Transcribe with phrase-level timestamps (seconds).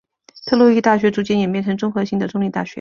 [0.47, 2.69] 特洛伊大学逐渐演变成综合性的州立大学。